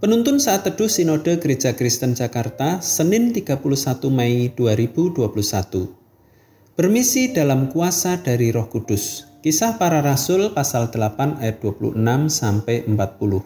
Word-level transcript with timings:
Penuntun 0.00 0.40
saat 0.40 0.64
teduh 0.64 0.88
Sinode 0.88 1.36
Gereja 1.36 1.76
Kristen 1.76 2.16
Jakarta, 2.16 2.80
Senin 2.80 3.36
31 3.36 3.60
Mei 4.08 4.48
2021. 4.48 5.28
Bermisi 6.72 7.36
dalam 7.36 7.68
kuasa 7.68 8.16
dari 8.24 8.48
Roh 8.48 8.72
Kudus. 8.72 9.28
Kisah 9.44 9.76
para 9.76 10.00
Rasul 10.00 10.56
pasal 10.56 10.88
8 10.88 11.44
ayat 11.44 11.60
26 11.60 12.00
sampai 12.32 12.88
40. 12.88 13.44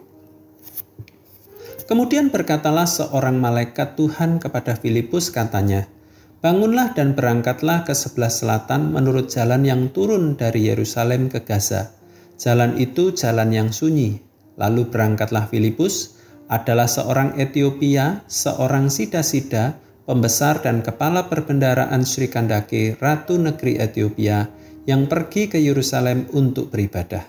Kemudian 1.91 2.31
berkatalah 2.31 2.87
seorang 2.87 3.35
malaikat 3.35 3.99
Tuhan 3.99 4.39
kepada 4.39 4.79
Filipus 4.79 5.35
katanya, 5.35 5.91
Bangunlah 6.39 6.95
dan 6.95 7.19
berangkatlah 7.19 7.83
ke 7.83 7.91
sebelah 7.91 8.31
selatan 8.31 8.95
menurut 8.95 9.27
jalan 9.27 9.67
yang 9.67 9.91
turun 9.91 10.39
dari 10.39 10.71
Yerusalem 10.71 11.27
ke 11.27 11.43
Gaza. 11.43 11.91
Jalan 12.39 12.79
itu 12.79 13.11
jalan 13.11 13.51
yang 13.51 13.75
sunyi. 13.75 14.23
Lalu 14.55 14.87
berangkatlah 14.87 15.51
Filipus, 15.51 16.15
adalah 16.47 16.85
seorang 16.85 17.37
Ethiopia, 17.41 18.21
seorang 18.29 18.93
sida-sida, 18.93 19.77
pembesar 20.05 20.61
dan 20.61 20.85
kepala 20.85 21.25
perbendaraan 21.25 22.05
Sri 22.05 22.29
Kandake, 22.29 22.97
Ratu 23.01 23.41
Negeri 23.41 23.81
Ethiopia, 23.81 24.45
yang 24.85 25.09
pergi 25.09 25.49
ke 25.49 25.57
Yerusalem 25.57 26.29
untuk 26.37 26.69
beribadah. 26.69 27.25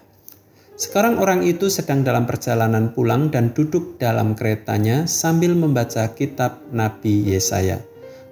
Sekarang 0.77 1.17
orang 1.17 1.41
itu 1.49 1.73
sedang 1.73 2.05
dalam 2.05 2.29
perjalanan 2.29 2.93
pulang 2.93 3.33
dan 3.33 3.57
duduk 3.57 3.97
dalam 3.97 4.37
keretanya 4.37 5.09
sambil 5.09 5.57
membaca 5.57 6.13
kitab 6.13 6.61
Nabi 6.69 7.33
Yesaya. 7.33 7.81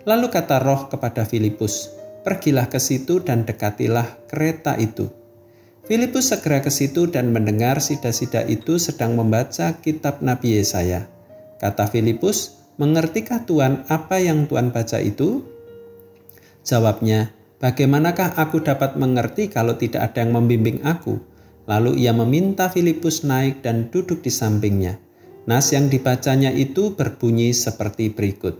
Lalu 0.04 0.28
kata 0.28 0.60
roh 0.60 0.92
kepada 0.92 1.24
Filipus, 1.24 1.88
Pergilah 2.24 2.68
ke 2.68 2.80
situ 2.80 3.20
dan 3.20 3.44
dekatilah 3.48 4.28
kereta 4.28 4.76
itu 4.80 5.23
Filipus 5.84 6.32
segera 6.32 6.64
ke 6.64 6.72
situ 6.72 7.12
dan 7.12 7.28
mendengar 7.28 7.76
sida-sida 7.76 8.40
itu 8.48 8.80
sedang 8.80 9.20
membaca 9.20 9.76
kitab 9.84 10.24
Nabi 10.24 10.56
Yesaya. 10.56 11.04
Kata 11.60 11.92
Filipus, 11.92 12.56
"Mengertikah 12.80 13.44
Tuhan 13.44 13.84
apa 13.92 14.16
yang 14.16 14.48
Tuhan 14.48 14.72
baca 14.72 14.96
itu?" 15.04 15.44
Jawabnya, 16.64 17.36
"Bagaimanakah 17.60 18.40
aku 18.40 18.64
dapat 18.64 18.96
mengerti 18.96 19.52
kalau 19.52 19.76
tidak 19.76 20.08
ada 20.08 20.24
yang 20.24 20.32
membimbing 20.32 20.80
aku?" 20.88 21.20
Lalu 21.68 22.04
ia 22.04 22.12
meminta 22.12 22.68
Filipus 22.68 23.24
naik 23.24 23.64
dan 23.64 23.88
duduk 23.88 24.20
di 24.20 24.28
sampingnya. 24.28 25.00
Nas 25.44 25.72
yang 25.72 25.92
dibacanya 25.92 26.48
itu 26.52 26.96
berbunyi 26.96 27.52
seperti 27.52 28.08
berikut. 28.12 28.56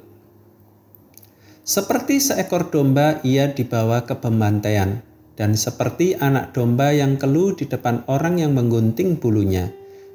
Seperti 1.64 2.20
seekor 2.20 2.68
domba 2.68 3.24
ia 3.24 3.48
dibawa 3.48 4.04
ke 4.04 4.12
pembantaian, 4.20 5.00
dan 5.34 5.58
seperti 5.58 6.14
anak 6.14 6.54
domba 6.54 6.94
yang 6.94 7.18
keluh 7.18 7.54
di 7.58 7.66
depan 7.66 8.06
orang 8.06 8.38
yang 8.38 8.54
menggunting 8.54 9.18
bulunya. 9.18 9.70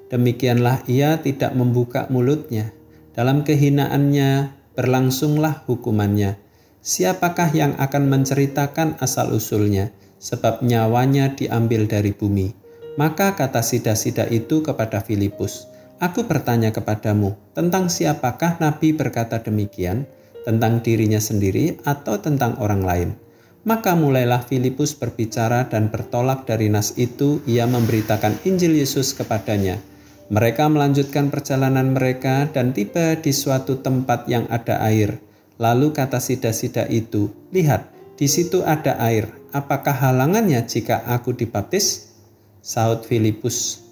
Demikianlah 0.09 0.87
ia 0.89 1.19
tidak 1.19 1.53
membuka 1.53 2.07
mulutnya. 2.09 2.71
Dalam 3.13 3.43
kehinaannya 3.43 4.55
berlangsunglah 4.73 5.67
hukumannya. 5.67 6.39
Siapakah 6.79 7.51
yang 7.51 7.75
akan 7.75 8.07
menceritakan 8.07 8.95
asal-usulnya, 9.03 9.91
sebab 10.23 10.63
nyawanya 10.63 11.35
diambil 11.35 11.85
dari 11.85 12.15
bumi? 12.15 12.55
Maka 12.95 13.35
kata 13.35 13.59
sida-sida 13.59 14.25
itu 14.31 14.63
kepada 14.63 15.03
Filipus, 15.03 15.67
Aku 15.99 16.23
bertanya 16.23 16.71
kepadamu, 16.71 17.35
tentang 17.51 17.91
siapakah 17.91 18.55
Nabi 18.63 18.95
berkata 18.95 19.43
demikian, 19.43 20.07
tentang 20.47 20.79
dirinya 20.79 21.19
sendiri 21.19 21.75
atau 21.83 22.15
tentang 22.23 22.55
orang 22.63 22.81
lain?' 22.87 23.28
Maka 23.67 23.91
mulailah 23.91 24.47
Filipus 24.47 24.95
berbicara 24.95 25.67
dan 25.67 25.91
bertolak 25.91 26.47
dari 26.47 26.71
nas 26.71 26.95
itu 26.95 27.43
ia 27.43 27.67
memberitakan 27.67 28.39
Injil 28.47 28.79
Yesus 28.79 29.11
kepadanya. 29.11 29.83
Mereka 30.31 30.71
melanjutkan 30.71 31.27
perjalanan 31.27 31.91
mereka 31.91 32.47
dan 32.55 32.71
tiba 32.71 33.19
di 33.19 33.35
suatu 33.35 33.83
tempat 33.83 34.31
yang 34.31 34.47
ada 34.47 34.79
air. 34.87 35.19
Lalu 35.59 35.91
kata 35.91 36.23
sida-sida 36.23 36.87
itu, 36.87 37.35
"Lihat, 37.51 37.91
di 38.15 38.31
situ 38.31 38.63
ada 38.63 38.95
air. 39.03 39.27
Apakah 39.51 39.91
halangannya 39.91 40.63
jika 40.63 41.03
aku 41.03 41.35
dibaptis?" 41.35 42.15
Saud 42.63 43.03
Filipus, 43.03 43.83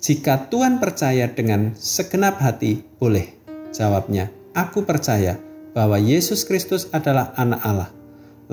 "Jika 0.00 0.48
Tuhan 0.48 0.80
percaya 0.80 1.28
dengan 1.28 1.76
segenap 1.76 2.40
hati, 2.40 2.80
boleh." 2.96 3.36
Jawabnya, 3.68 4.32
"Aku 4.56 4.86
percaya 4.88 5.36
bahwa 5.76 6.00
Yesus 6.00 6.48
Kristus 6.48 6.88
adalah 6.94 7.36
Anak 7.36 7.60
Allah." 7.66 8.03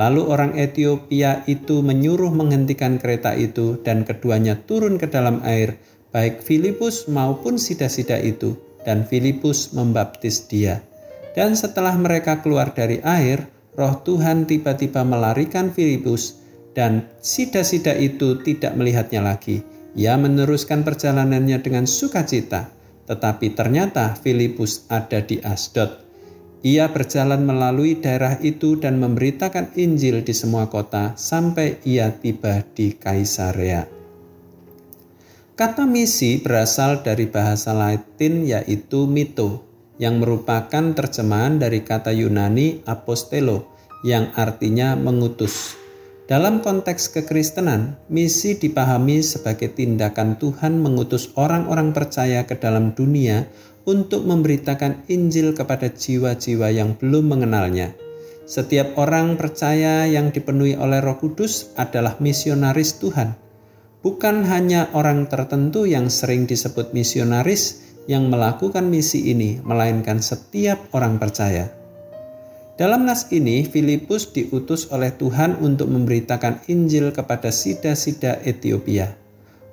Lalu 0.01 0.21
orang 0.33 0.57
Ethiopia 0.57 1.45
itu 1.45 1.85
menyuruh 1.85 2.33
menghentikan 2.33 2.97
kereta 2.97 3.37
itu 3.37 3.77
dan 3.85 4.01
keduanya 4.01 4.57
turun 4.65 4.97
ke 4.97 5.05
dalam 5.05 5.45
air, 5.45 5.77
baik 6.09 6.41
Filipus 6.41 7.05
maupun 7.05 7.61
sida-sida 7.61 8.17
itu, 8.17 8.57
dan 8.81 9.05
Filipus 9.05 9.77
membaptis 9.77 10.49
dia. 10.49 10.81
Dan 11.37 11.53
setelah 11.53 11.93
mereka 12.01 12.41
keluar 12.41 12.73
dari 12.73 12.97
air, 13.05 13.45
roh 13.77 14.01
Tuhan 14.01 14.49
tiba-tiba 14.49 15.05
melarikan 15.05 15.69
Filipus 15.69 16.41
dan 16.73 17.05
sida-sida 17.21 17.93
itu 17.93 18.41
tidak 18.41 18.73
melihatnya 18.73 19.21
lagi. 19.21 19.61
Ia 19.93 20.17
meneruskan 20.17 20.81
perjalanannya 20.81 21.61
dengan 21.61 21.85
sukacita, 21.85 22.73
tetapi 23.05 23.53
ternyata 23.53 24.17
Filipus 24.17 24.89
ada 24.89 25.21
di 25.21 25.37
Asdod 25.45 26.10
ia 26.61 26.93
berjalan 26.93 27.41
melalui 27.41 27.97
daerah 27.97 28.37
itu 28.37 28.77
dan 28.77 29.01
memberitakan 29.01 29.73
Injil 29.73 30.21
di 30.21 30.33
semua 30.33 30.69
kota 30.69 31.17
sampai 31.17 31.81
ia 31.85 32.13
tiba 32.13 32.61
di 32.77 32.93
Kaisarea. 32.93 33.89
Kata 35.57 35.85
misi 35.85 36.41
berasal 36.41 37.05
dari 37.05 37.29
bahasa 37.29 37.73
Latin 37.73 38.45
yaitu 38.45 39.05
mito, 39.05 39.65
yang 40.01 40.17
merupakan 40.17 40.97
terjemahan 40.97 41.61
dari 41.61 41.85
kata 41.85 42.09
Yunani 42.09 42.81
apostelo, 42.89 43.69
yang 44.01 44.33
artinya 44.33 44.97
mengutus. 44.97 45.77
Dalam 46.25 46.65
konteks 46.65 47.13
kekristenan, 47.13 48.01
misi 48.09 48.57
dipahami 48.57 49.21
sebagai 49.21 49.69
tindakan 49.77 50.41
Tuhan 50.41 50.81
mengutus 50.81 51.29
orang-orang 51.37 51.93
percaya 51.93 52.47
ke 52.47 52.57
dalam 52.57 52.97
dunia 52.97 53.45
untuk 53.85 54.27
memberitakan 54.27 55.05
Injil 55.09 55.57
kepada 55.57 55.89
jiwa-jiwa 55.89 56.69
yang 56.69 56.93
belum 56.97 57.33
mengenalnya. 57.33 57.93
Setiap 58.45 58.99
orang 58.99 59.39
percaya 59.39 60.03
yang 60.09 60.33
dipenuhi 60.33 60.75
oleh 60.75 60.99
Roh 60.99 61.15
Kudus 61.15 61.71
adalah 61.79 62.19
misionaris 62.19 62.99
Tuhan. 62.99 63.37
Bukan 64.01 64.43
hanya 64.49 64.89
orang 64.97 65.29
tertentu 65.29 65.85
yang 65.85 66.09
sering 66.09 66.49
disebut 66.49 66.91
misionaris 66.91 67.85
yang 68.09 68.33
melakukan 68.33 68.89
misi 68.89 69.29
ini, 69.29 69.61
melainkan 69.61 70.19
setiap 70.19 70.89
orang 70.97 71.21
percaya. 71.21 71.69
Dalam 72.81 73.05
nas 73.05 73.29
ini, 73.29 73.61
Filipus 73.61 74.33
diutus 74.33 74.89
oleh 74.89 75.13
Tuhan 75.13 75.61
untuk 75.61 75.85
memberitakan 75.93 76.65
Injil 76.65 77.13
kepada 77.13 77.53
sida-sida 77.53 78.41
Ethiopia. 78.41 79.13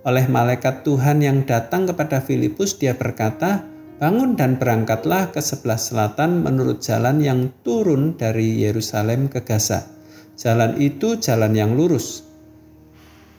Oleh 0.04 0.28
malaikat 0.28 0.84
Tuhan 0.84 1.24
yang 1.24 1.48
datang 1.48 1.88
kepada 1.88 2.20
Filipus, 2.20 2.76
dia 2.76 2.92
berkata, 2.92 3.64
Bangun 3.98 4.38
dan 4.38 4.62
berangkatlah 4.62 5.34
ke 5.34 5.42
sebelah 5.42 5.74
selatan 5.74 6.46
menurut 6.46 6.78
jalan 6.78 7.18
yang 7.18 7.50
turun 7.66 8.14
dari 8.14 8.62
Yerusalem 8.62 9.26
ke 9.26 9.42
Gaza. 9.42 9.90
Jalan 10.38 10.78
itu 10.78 11.18
jalan 11.18 11.50
yang 11.50 11.74
lurus. 11.74 12.22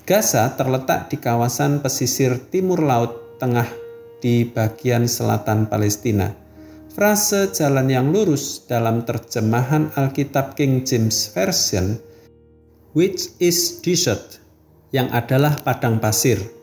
Gaza 0.04 0.52
terletak 0.60 1.08
di 1.08 1.16
kawasan 1.16 1.80
pesisir 1.80 2.52
timur 2.52 2.84
laut 2.84 3.40
tengah 3.40 3.72
di 4.20 4.44
bagian 4.44 5.08
selatan 5.08 5.72
Palestina. 5.72 6.36
Frase 6.92 7.56
jalan 7.56 7.88
yang 7.88 8.12
lurus 8.12 8.68
dalam 8.68 9.08
terjemahan 9.08 9.96
Alkitab 9.96 10.60
King 10.60 10.84
James 10.84 11.32
Version, 11.32 11.96
which 12.92 13.32
is 13.40 13.80
desert, 13.80 14.44
yang 14.92 15.08
adalah 15.16 15.56
padang 15.64 16.04
pasir 16.04 16.59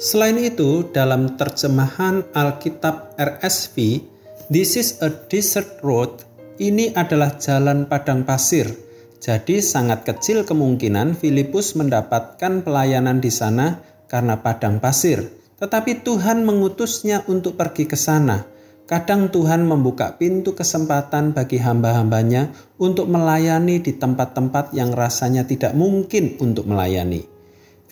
Selain 0.00 0.40
itu, 0.40 0.88
dalam 0.92 1.36
terjemahan 1.36 2.24
Alkitab 2.32 3.16
RSV, 3.20 4.08
This 4.52 4.76
is 4.76 5.00
a 5.00 5.08
desert 5.08 5.80
road, 5.80 6.28
ini 6.60 6.92
adalah 6.92 7.40
jalan 7.40 7.88
padang 7.88 8.28
pasir. 8.28 8.68
Jadi 9.16 9.64
sangat 9.64 10.04
kecil 10.04 10.44
kemungkinan 10.44 11.16
Filipus 11.16 11.72
mendapatkan 11.72 12.60
pelayanan 12.60 13.16
di 13.16 13.32
sana 13.32 13.80
karena 14.10 14.36
padang 14.44 14.76
pasir. 14.76 15.24
Tetapi 15.56 16.04
Tuhan 16.04 16.44
mengutusnya 16.44 17.24
untuk 17.32 17.56
pergi 17.56 17.88
ke 17.88 17.96
sana. 17.96 18.44
Kadang 18.84 19.32
Tuhan 19.32 19.64
membuka 19.64 20.20
pintu 20.20 20.52
kesempatan 20.52 21.32
bagi 21.32 21.56
hamba-hambanya 21.56 22.52
untuk 22.76 23.08
melayani 23.08 23.80
di 23.80 23.96
tempat-tempat 23.96 24.76
yang 24.76 24.92
rasanya 24.92 25.48
tidak 25.48 25.72
mungkin 25.72 26.36
untuk 26.44 26.68
melayani. 26.68 27.31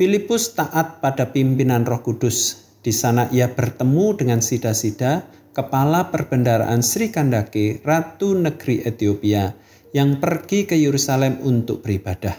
Filipus 0.00 0.56
taat 0.56 1.04
pada 1.04 1.28
pimpinan 1.28 1.84
Roh 1.84 2.00
Kudus. 2.00 2.56
Di 2.80 2.88
sana 2.88 3.28
ia 3.28 3.52
bertemu 3.52 4.16
dengan 4.16 4.40
Sida-Sida, 4.40 5.28
kepala 5.52 6.08
perbendaraan 6.08 6.80
Sri 6.80 7.12
Kandake, 7.12 7.84
Ratu 7.84 8.32
Negeri 8.32 8.80
Ethiopia, 8.80 9.52
yang 9.92 10.16
pergi 10.16 10.64
ke 10.64 10.72
Yerusalem 10.72 11.44
untuk 11.44 11.84
beribadah. 11.84 12.32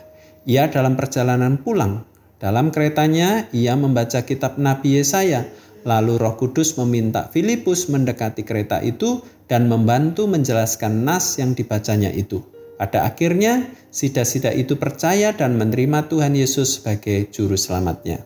Ia 0.50 0.74
dalam 0.74 0.98
perjalanan 0.98 1.62
pulang. 1.62 2.02
Dalam 2.42 2.74
keretanya, 2.74 3.46
ia 3.54 3.78
membaca 3.78 4.26
kitab 4.26 4.58
Nabi 4.58 4.98
Yesaya. 4.98 5.46
Lalu 5.86 6.18
Roh 6.18 6.42
Kudus 6.42 6.82
meminta 6.82 7.30
Filipus 7.30 7.94
mendekati 7.94 8.42
kereta 8.42 8.82
itu 8.82 9.22
dan 9.46 9.70
membantu 9.70 10.26
menjelaskan 10.26 11.06
nas 11.06 11.38
yang 11.38 11.54
dibacanya 11.54 12.10
itu. 12.10 12.42
Pada 12.82 13.06
akhirnya, 13.06 13.70
sida-sida 13.94 14.50
itu 14.50 14.74
percaya 14.82 15.38
dan 15.38 15.54
menerima 15.54 16.10
Tuhan 16.10 16.34
Yesus 16.34 16.82
sebagai 16.82 17.30
juru 17.30 17.54
selamatnya. 17.54 18.26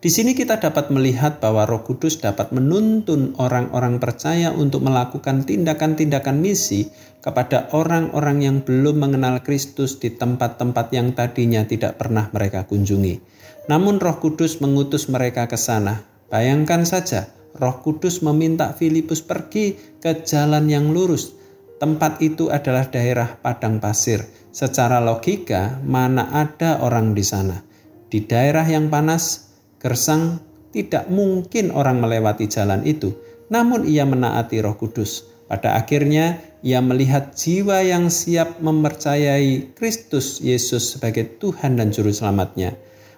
Di 0.00 0.08
sini 0.08 0.32
kita 0.32 0.56
dapat 0.56 0.88
melihat 0.88 1.36
bahwa 1.36 1.68
Roh 1.68 1.84
Kudus 1.84 2.16
dapat 2.16 2.56
menuntun 2.56 3.36
orang-orang 3.36 4.00
percaya 4.00 4.56
untuk 4.56 4.88
melakukan 4.88 5.44
tindakan-tindakan 5.44 6.40
misi 6.40 6.88
kepada 7.20 7.68
orang-orang 7.76 8.40
yang 8.40 8.56
belum 8.64 9.04
mengenal 9.04 9.44
Kristus 9.44 10.00
di 10.00 10.16
tempat-tempat 10.16 10.88
yang 10.96 11.12
tadinya 11.12 11.60
tidak 11.68 12.00
pernah 12.00 12.32
mereka 12.32 12.64
kunjungi. 12.64 13.20
Namun 13.68 14.00
Roh 14.00 14.16
Kudus 14.16 14.64
mengutus 14.64 15.12
mereka 15.12 15.44
ke 15.44 15.60
sana. 15.60 16.08
Bayangkan 16.32 16.88
saja, 16.88 17.28
Roh 17.52 17.84
Kudus 17.84 18.24
meminta 18.24 18.72
Filipus 18.72 19.20
pergi 19.20 19.76
ke 20.00 20.24
jalan 20.24 20.72
yang 20.72 20.88
lurus, 20.94 21.36
Tempat 21.76 22.24
itu 22.24 22.48
adalah 22.48 22.88
daerah 22.88 23.36
padang 23.36 23.76
pasir. 23.84 24.24
Secara 24.48 24.96
logika, 25.04 25.76
mana 25.84 26.32
ada 26.32 26.80
orang 26.80 27.12
di 27.12 27.20
sana? 27.20 27.60
Di 28.08 28.24
daerah 28.24 28.64
yang 28.64 28.88
panas, 28.88 29.52
gersang, 29.76 30.40
tidak 30.72 31.12
mungkin 31.12 31.68
orang 31.76 32.00
melewati 32.00 32.48
jalan 32.48 32.80
itu. 32.88 33.12
Namun 33.52 33.84
ia 33.84 34.08
menaati 34.08 34.56
Roh 34.64 34.80
Kudus. 34.80 35.28
Pada 35.46 35.76
akhirnya, 35.76 36.40
ia 36.64 36.80
melihat 36.80 37.36
jiwa 37.36 37.84
yang 37.84 38.08
siap 38.08 38.58
mempercayai 38.64 39.76
Kristus 39.76 40.40
Yesus 40.40 40.96
sebagai 40.96 41.36
Tuhan 41.38 41.76
dan 41.76 41.92
Juru 41.92 42.10
Selamatnya. 42.10 42.72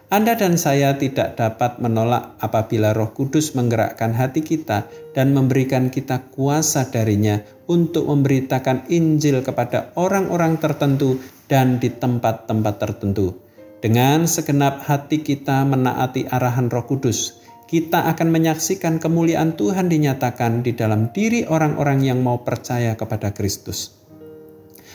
Anda 0.09 0.41
dan 0.41 0.57
saya 0.57 0.97
tidak 0.97 1.37
dapat 1.37 1.85
menolak 1.85 2.41
apabila 2.41 2.97
Roh 2.97 3.13
Kudus 3.13 3.53
menggerakkan 3.53 4.17
hati 4.17 4.41
kita 4.41 4.89
dan 5.13 5.37
memberikan 5.37 5.93
kita 5.93 6.33
kuasa 6.33 6.89
darinya 6.89 7.45
untuk 7.69 8.09
memberitakan 8.09 8.89
Injil 8.89 9.45
kepada 9.45 9.93
orang-orang 10.01 10.57
tertentu 10.57 11.21
dan 11.45 11.77
di 11.77 11.93
tempat-tempat 11.93 12.75
tertentu. 12.81 13.37
Dengan 13.85 14.25
segenap 14.25 14.81
hati 14.89 15.21
kita 15.21 15.69
menaati 15.69 16.25
arahan 16.33 16.73
Roh 16.73 16.89
Kudus, 16.89 17.45
kita 17.69 18.09
akan 18.09 18.33
menyaksikan 18.33 18.97
kemuliaan 18.97 19.61
Tuhan 19.61 19.93
dinyatakan 19.93 20.65
di 20.65 20.73
dalam 20.73 21.13
diri 21.13 21.45
orang-orang 21.45 22.01
yang 22.01 22.25
mau 22.25 22.41
percaya 22.41 22.97
kepada 22.97 23.37
Kristus. 23.37 23.93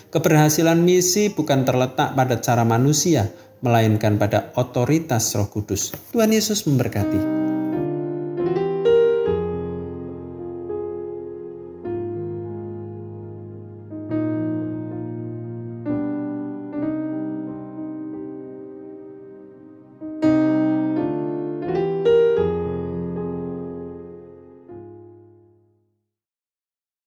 Keberhasilan 0.10 0.82
misi 0.82 1.30
bukan 1.30 1.70
terletak 1.70 2.18
pada 2.18 2.42
cara 2.42 2.66
manusia, 2.66 3.30
melainkan 3.64 4.20
pada 4.20 4.52
otoritas 4.60 5.32
Roh 5.40 5.48
Kudus. 5.48 5.96
Tuhan 6.12 6.36
Yesus 6.36 6.68
memberkati. 6.68 7.43